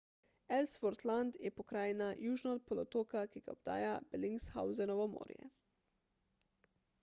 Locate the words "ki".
3.35-3.43